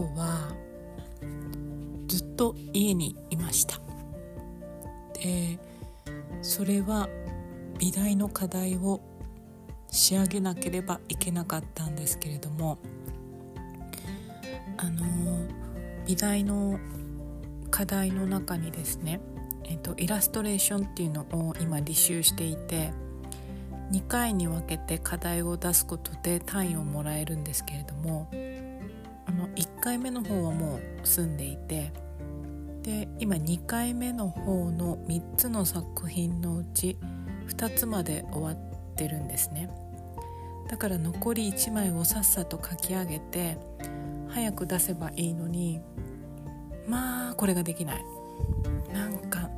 [0.00, 0.62] んは今日は
[2.06, 3.78] ずっと家にいました。
[5.14, 5.58] で
[6.40, 7.08] それは
[7.78, 9.00] 美大の課題を
[9.90, 12.78] 仕上げなければいけなかったんですけれども
[14.78, 15.46] あの
[16.06, 16.78] 美大の
[17.70, 19.20] 課題の中にですね、
[19.64, 22.92] えっと、イラストレーションっていうのを今履修していて
[23.92, 28.28] 2回に分けて課題を出すことで単位をもらえるんですけれども
[29.32, 31.92] の1回目の方はもう済んでいて
[32.82, 36.98] で今2回目の方の3つの作品のうち
[37.48, 39.70] 2つまで終わってるんですね。
[40.68, 43.58] だから残り1枚をさっさと書き上げて
[44.28, 45.80] 早く出せばいいのに
[46.88, 48.04] まあこれができない。
[48.92, 49.50] なんか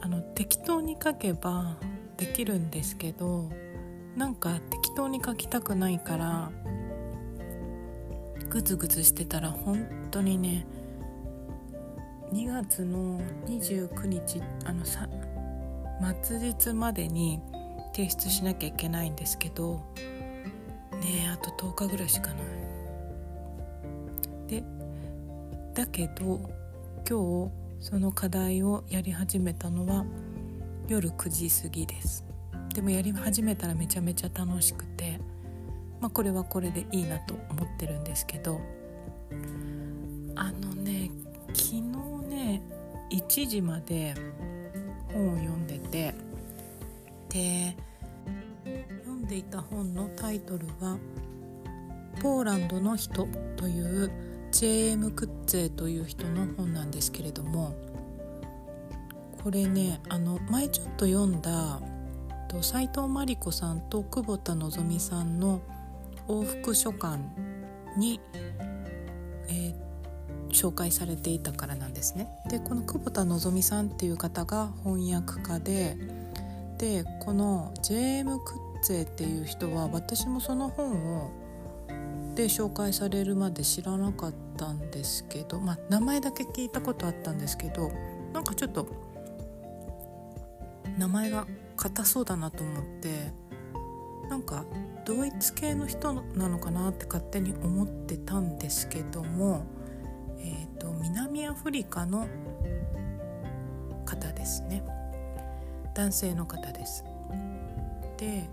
[0.00, 1.76] あの適当に書けば
[2.16, 3.48] できるんですけど
[4.16, 6.50] なんか適当に書きたくないから
[8.50, 10.66] グツグツしてたら本当にね
[12.32, 15.08] 2月の29日あのさ
[16.22, 17.40] 末日までに
[17.94, 19.82] 提出しなきゃいけないんですけど
[21.00, 22.38] ねあと10日ぐらいしかない。
[24.46, 24.64] で
[25.74, 26.40] だけど
[27.08, 30.04] 今日その課題をやり始めたのは
[30.88, 32.24] 夜9時過ぎです。
[32.74, 35.20] でもやり始めたらめちゃめちゃ楽しくて、
[36.00, 38.60] まあ、これはこれでいいなと思ってるんですけど
[40.36, 41.10] あのね
[41.48, 41.80] 昨日
[42.28, 42.62] ね
[43.10, 44.14] 1時まで
[45.12, 46.14] 本を読んでて
[47.28, 47.76] で
[49.04, 50.98] 読んでいた本のタイトルは
[52.22, 53.26] 「ポーランドの人」
[53.56, 54.10] という
[54.50, 55.10] J.M.
[55.10, 57.74] クッツェという人の本なんですけれども
[59.42, 61.80] これねあの前ちょっと読んだ
[62.62, 65.60] 斎藤真理子さんと久保田希さんの
[66.28, 67.18] 往復書簡
[67.96, 68.20] に、
[69.48, 69.74] えー、
[70.50, 72.28] 紹介されていたからなんですね。
[72.48, 75.96] でこの久保田希さんっていう方が翻訳家で
[76.78, 78.38] でこの J.M.
[78.38, 81.30] クッツェっていう人は私もその本を
[82.34, 87.90] で紹介されるまで知らなかったんですけど、まあ、名前だけ聞いたことあったんですけど
[88.32, 88.86] なんかちょっと
[90.96, 93.32] 名前が硬そうだなと思って
[94.28, 94.64] なんか
[95.04, 99.64] ドイツ系の人なのかなって勝手に思ってたんですけども、
[100.38, 102.28] えーと、南アフリカの
[104.04, 104.84] 方ですね
[105.94, 107.04] 男性の方です。
[108.16, 108.48] で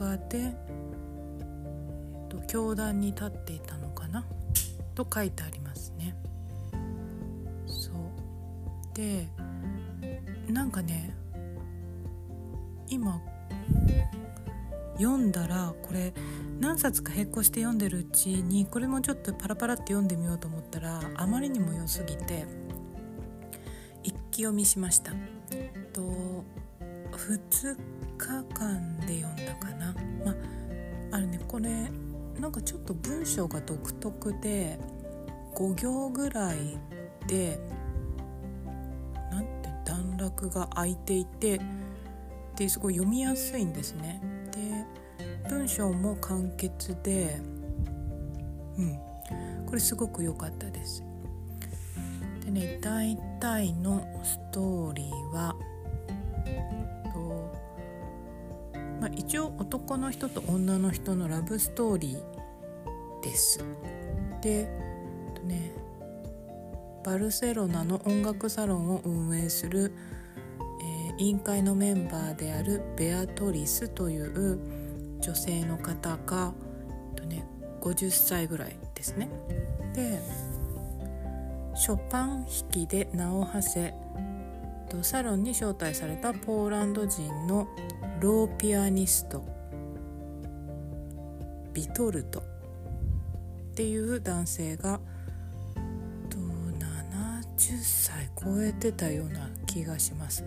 [0.00, 0.54] かで、えっ
[2.30, 4.24] と、教壇に立っていたのかな？
[4.94, 6.16] と書いてありますね。
[7.66, 7.94] そう
[8.94, 9.28] で
[10.48, 11.14] なんかね
[12.90, 13.20] 今
[14.98, 16.12] 読んだらこれ
[16.60, 22.44] 何冊か並行して読んでるうちにこれもちょっとパラパラって読んでみようと思ったらあまりにも良すぎて
[24.02, 25.12] 一気読みしました。
[25.92, 26.44] と
[27.12, 27.76] 2
[28.18, 31.90] 日間で読んだかなまああるねこれ
[32.38, 34.78] なんかちょっと文章が独特で
[35.54, 36.78] 5行ぐらい
[37.26, 37.58] で
[39.30, 41.60] なんて段落が空いていて
[42.60, 44.20] ですごい読みやすいんですね。
[44.52, 47.40] で文章も簡潔で
[48.76, 48.98] うん。
[49.66, 51.02] これすごく良かったです。
[52.44, 55.56] でね大体のストーリーは
[57.14, 57.50] と
[59.00, 63.64] まあ、一応男の人と女の人のラブストーリーです。
[64.42, 64.68] で、
[65.34, 65.72] とね、
[67.04, 69.92] バルセロナの音楽サロンを運営する、
[71.20, 74.58] 委員会のメンバーであるベアトリスという
[75.20, 76.54] 女性の方が、
[77.10, 77.44] えっとね、
[77.82, 79.28] 50歳ぐらいですね。
[79.94, 80.18] で
[81.76, 83.94] ショパン弾きで名を馳せ
[85.02, 87.68] サロンに招待されたポーランド人の
[88.20, 89.44] ローピアニスト
[91.72, 92.42] ビトルトっ
[93.74, 95.00] ていう男性が
[96.30, 100.44] 70歳超えてたような気がします。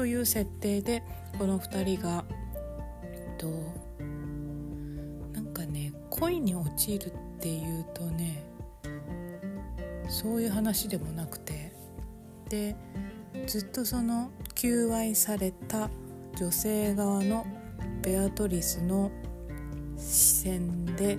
[0.00, 1.02] という設定で
[1.38, 2.24] この2人が
[3.36, 3.48] と
[5.34, 8.42] なんかね恋に陥るっていうとね
[10.08, 11.74] そういう話でもなくて
[12.48, 12.74] で
[13.46, 15.90] ずっとその求愛された
[16.38, 17.46] 女性側の
[18.00, 19.10] ベアトリスの
[19.98, 20.04] 視
[20.44, 21.18] 線で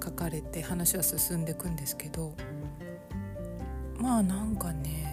[0.00, 2.36] 書かれて話は進んでいくんですけど
[3.98, 5.05] まあなんかね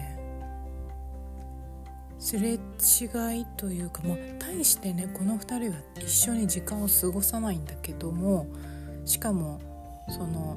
[2.24, 8.46] すれ違いというか、まあ、大してねこの2人は一緒に時間を過ごさないんだけども
[9.04, 9.60] しかも
[10.08, 10.56] その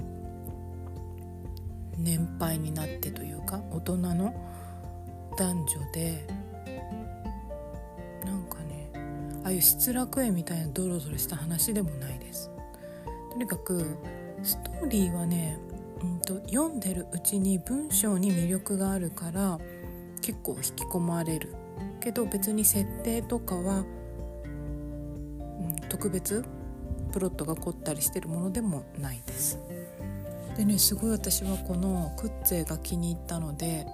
[1.97, 4.33] 年配になってというか大人の
[5.37, 6.25] 男女で
[8.23, 8.89] なんかね
[9.43, 12.49] ああいう失楽園みたいなドロドロした話でもないです。
[13.33, 13.83] とにかく
[14.41, 15.59] ストーリーはね、
[16.01, 19.59] うんと、読んでるうちに文章に魅力があるから
[20.21, 21.56] 結構引き込まれる。
[21.97, 26.43] けど別に設定とかは、うん、特別
[27.11, 29.59] プロットが凝ったりしてるものでもないです。
[30.55, 33.85] でねすごい私はこのクッツェが気に入ったので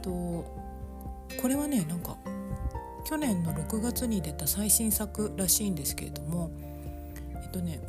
[0.00, 2.16] とこれはねなんか
[3.04, 6.50] 去年の6月に出た最新作らしいんですけれども
[7.42, 7.80] えっとね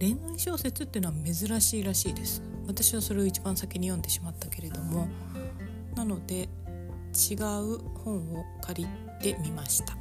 [0.00, 2.42] 恋愛小説っていうのは珍しいらしいです。
[2.66, 5.08] 私はそれを一番先に読んでしまったけれども
[5.94, 6.48] なので
[7.16, 9.96] 違う本を借りてみました。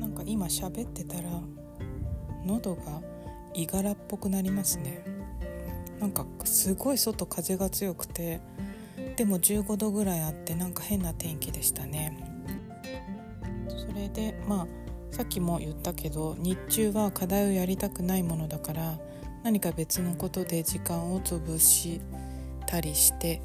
[0.00, 1.30] なんか今喋ってたら
[2.44, 3.00] 喉が
[3.54, 5.04] いがらっぽくなりますね。
[6.00, 8.40] なんかすごい外風が強くて
[9.16, 12.18] でも15度ぐらいあってなんか変な天気でしたね。
[13.68, 14.66] それでまあ
[15.10, 18.98] さっきも言ったけど日中は課題をやりたくないものだから
[19.42, 22.00] 何か別のことで時間を潰し
[22.66, 23.42] たりして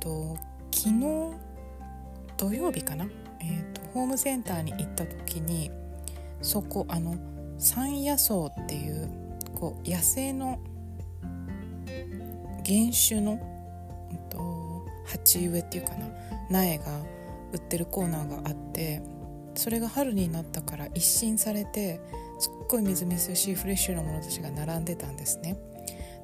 [0.00, 0.36] と
[0.82, 1.34] 昨日
[2.38, 3.04] 土曜日かな、
[3.42, 5.70] えーと、ホームセンターに行った時に
[6.40, 7.18] そこあの
[7.58, 9.10] 山野草っていう
[9.54, 10.58] こう野生の
[12.64, 12.78] 原
[13.08, 13.38] 種の、
[14.10, 16.06] えっと、鉢植えっていうかな
[16.48, 16.84] 苗が
[17.52, 19.02] 売ってるコーナーがあって
[19.56, 22.00] それが春になったから一新されて
[22.38, 25.58] すっごいみずみずしいフレッシュなものたちが並んでたんですね。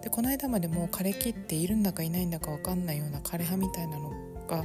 [0.01, 4.13] でこの間までもう枯れ切っているんだかいないんだか分かんないような枯れ葉みたいなの
[4.47, 4.65] が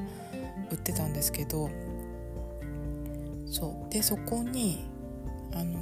[0.72, 1.70] 売ってたんですけど
[3.46, 3.94] そう。
[3.94, 4.86] でそこに
[5.54, 5.80] あの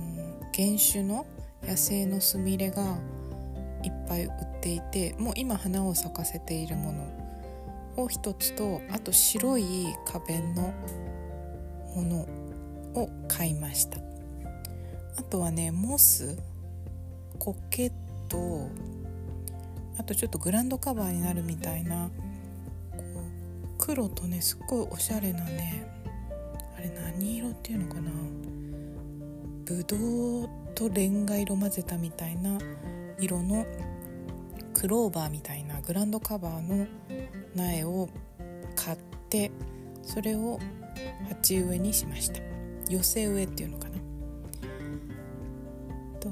[0.53, 1.25] 原種の
[1.63, 2.97] 野生のスミレが
[3.83, 4.31] いっぱい売っ
[4.61, 10.73] ていてもう今花を咲かせているものを一つとあと白い花弁の
[11.95, 12.27] もの
[13.01, 13.99] を買いました。
[15.17, 16.37] あとはねモス
[17.39, 17.91] 苔
[18.27, 18.67] と
[19.97, 22.09] あとちょっとグランドカバーになるみたいな
[23.89, 25.83] 黒とねすっごいおしゃれなね
[26.77, 28.11] あれ何色っていうのかな。
[29.65, 32.59] ぶどうとレンガ色混ぜたみたいな
[33.19, 33.65] 色の
[34.75, 36.85] クローバーみたいなグランドカバーの
[37.55, 38.09] 苗を
[38.75, 38.97] 買っ
[39.27, 39.49] て
[40.03, 40.59] それを
[41.27, 42.41] 鉢植えにしました。
[42.91, 43.97] 寄せ植えっていうのかな。
[46.19, 46.29] と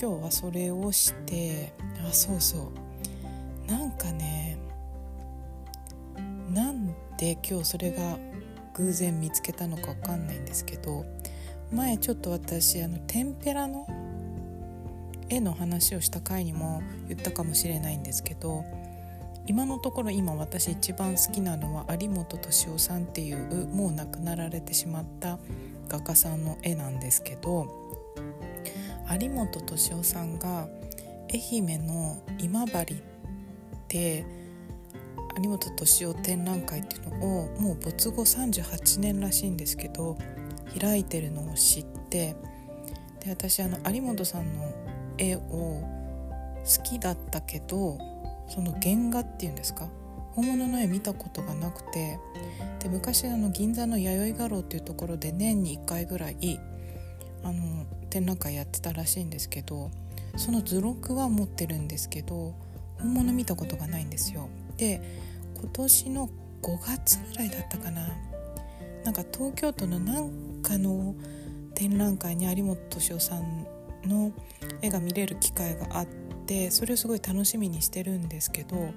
[0.00, 2.72] 今日はそれをしてあそうそ
[3.68, 3.70] う。
[3.70, 4.47] なんかね
[6.50, 8.18] なんで今日それが
[8.74, 11.04] 偶然見つけたのか分かんないんですけど
[11.72, 13.86] 前ちょっと私あのテンペラの
[15.28, 18.64] 絵の話をした回にも言ったかもしれないんですけど
[19.46, 25.38] 今のところ今私一番好きなのは有本敏夫さんっていうもう亡くなられてしまった
[25.88, 27.66] 画家さんの絵なんですけど
[29.20, 30.68] 有本敏夫さんが
[31.32, 33.02] 愛媛の今治
[33.88, 34.24] で
[35.40, 40.16] 有本敏夫展覧会っていうのをもう没後38年らしいんですけど
[40.80, 42.36] 開いてるのを知って
[43.20, 44.72] で私あの有本さんの
[45.16, 47.98] 絵を好きだったけど
[48.48, 49.88] その原画っていうんですか
[50.32, 52.18] 本物の絵見たことがなくて
[52.80, 56.60] で昔あの銀座の弥生画廊っていうところで年に1回ぐらい
[57.42, 59.90] あの展覧会やってたらしいんですけど
[60.36, 62.54] その図録は持ってるんですけど
[62.98, 64.48] 本物見たことがないんですよ。
[64.76, 65.00] で
[65.60, 66.28] 今年の
[66.62, 68.08] 5月ぐらいだったかな。
[69.04, 71.14] なんか東京都のなんかの
[71.74, 73.66] 展覧会に有本敏夫さん
[74.04, 74.32] の
[74.82, 76.06] 絵が見れる機会があっ
[76.46, 78.92] てそれをすごい楽しみにしてるんですけど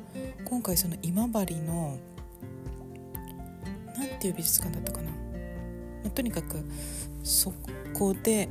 [0.46, 1.98] 今回その今治の
[3.96, 5.18] 何ていう美術館だったかな、ま
[6.08, 6.58] あ、とにかく
[7.24, 7.54] そ
[7.94, 8.50] こで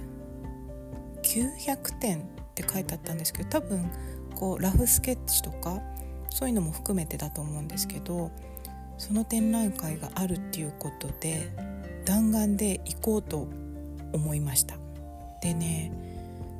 [1.22, 2.22] 900点っ
[2.54, 3.90] て書いてあったんですけど多分
[4.34, 5.80] こうラフスケッチとか
[6.30, 8.30] そういうのも含めてだと思うんですけど
[8.98, 11.50] その展覧会があるっていうことで
[12.04, 13.48] 弾丸で行こうと
[14.12, 14.76] 思いました。
[15.42, 15.92] でね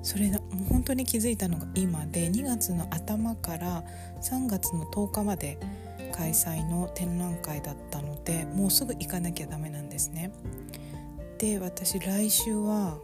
[0.03, 3.85] それもう本当に気づいたのが今で2月の頭から
[4.23, 5.59] 3月の10日まで
[6.13, 10.33] 開催の展覧会だったのでもうすぐ行かなきゃダメなんですね。
[11.39, 12.99] で私来週は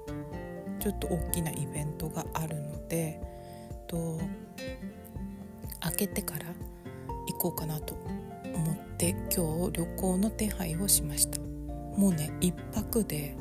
[0.81, 3.21] ちょっと大きなイベントがあるので
[3.87, 4.19] と
[5.81, 6.47] 開けてから
[7.29, 7.95] 行こうかなと
[8.55, 11.41] 思って今日旅行の手配をしました。
[11.97, 13.37] もうね1泊で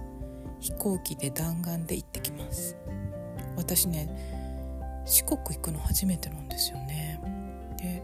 [0.60, 2.75] 飛行機で弾丸で行ってきます。
[3.56, 4.10] 私ね
[5.06, 7.22] 四国行くの初めてなんですよね。
[7.77, 8.04] で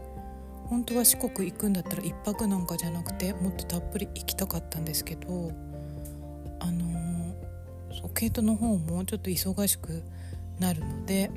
[0.68, 5.52] 本当は四国行くんだったら1泊なんかじゃなくてもっとたっぷり行きたかったんですけど
[6.60, 10.02] あのー、毛糸の方もちょっと忙しく
[10.58, 11.30] なるので、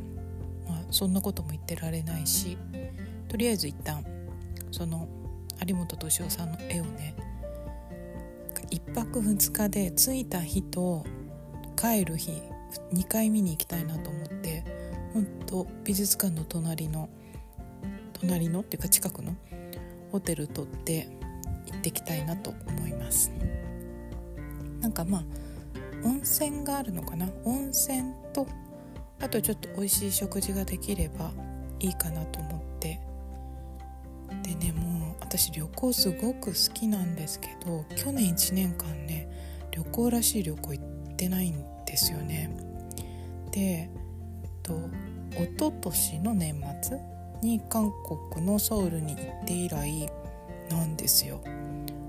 [0.67, 2.57] まあ、そんなことも言ってられないし
[3.35, 4.01] とりあえず一旦
[4.71, 5.09] その
[5.67, 7.13] 有本敏夫さんの絵をね
[8.71, 11.05] 1泊2日で着いた日と
[11.75, 12.31] 帰る日
[12.93, 14.63] 2回見に行きたいなと思って
[15.13, 17.09] 本当美術館の隣の
[18.13, 19.35] 隣のっていうか近くの
[20.13, 21.09] ホテル取って
[21.65, 23.33] 行ってきたいなと思います。
[24.79, 25.23] なんかまあ
[26.05, 27.27] 温泉があるのかな？
[27.43, 28.47] 温泉と
[29.19, 31.33] あとちょっと美味しい食事ができれば
[31.81, 33.01] いいかなと思って
[34.45, 39.27] でねもう私旅行すごく好きなんですけど去年1年間ね
[39.71, 42.55] 旅行らしい旅行行ってないんですよね。
[43.51, 43.89] で
[44.61, 44.73] と
[45.31, 46.99] 一昨年の年末
[47.41, 47.91] に韓
[48.31, 50.09] 国のソウルに行って以来
[50.69, 51.41] なんですよ。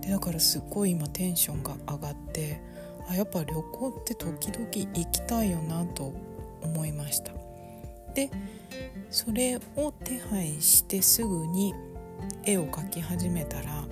[0.02, 2.61] でだからすごい今テンションが上がって
[3.09, 6.12] あやっぱ旅行って時々行きたいよなと
[6.62, 7.33] 思いました。
[8.14, 8.31] で
[9.11, 11.75] それを手配してすぐに
[12.44, 13.85] 絵を描き始めたら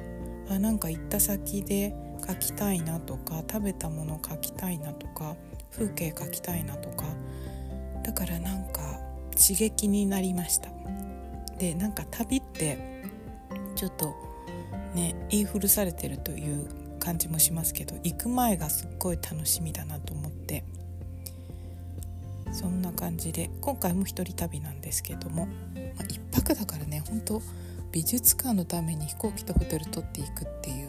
[0.50, 5.36] あなんか行った先で描きたいなとか食べたもの描きたいなとか
[5.70, 7.06] 風景描きたいなとか
[8.04, 9.00] だからなんか
[9.32, 10.68] 刺激になりました。
[11.58, 13.02] でなんか旅って
[13.76, 14.14] ちょっと
[14.94, 20.64] ね言い古されてるという感じもしますけど行く前がすっごい楽しみだなと思って
[22.52, 25.52] そんな感じで今回も一人旅なんですけども、ま
[26.00, 27.42] あ、1泊だからね本当
[27.94, 30.88] 美術館のために飛行機とホテル取っていくっていう。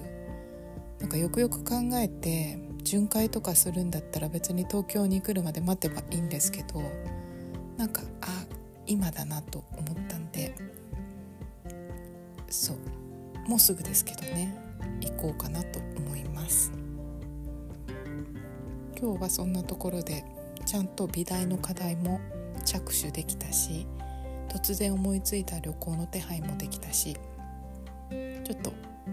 [1.00, 6.82] なんかよくよく考えて巡回とかするんだったら別に東京に来るまで待てばいいんですけど
[7.78, 8.46] なんかあ
[8.88, 10.56] 今だなと思ったんで
[12.50, 14.58] そうもうすぐですけどね
[15.02, 16.72] 行こうかなと思います。
[19.00, 20.24] 今日はそんなところで
[20.66, 22.20] ちゃんと美大の課題も
[22.64, 23.86] 着手できたし
[24.56, 27.18] 突然思いついた旅行の手配もできたし
[28.46, 28.72] ちょっと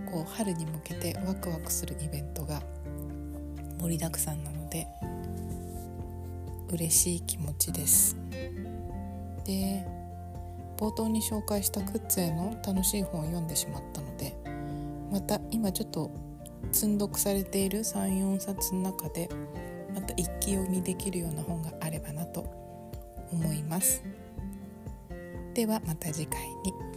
[0.08, 2.62] こう春に向けてワクワクするイベントが
[3.80, 4.86] 盛りだくさんなので
[6.70, 8.16] 嬉しい気持ちです。
[9.44, 9.84] で
[10.76, 14.36] 冒頭に紹介したクッツェの楽しい本を読んでしまったので
[15.10, 16.12] また今ちょっと
[16.70, 19.28] 積んどくされている34冊の中で
[19.92, 22.42] また一気読みできるような本があればなと
[23.32, 24.04] 思います。
[25.54, 26.91] ではまた次回に。